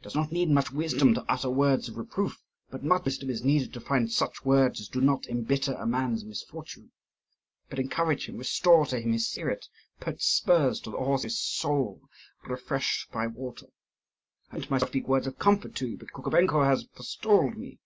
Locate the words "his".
9.12-9.28, 11.24-11.38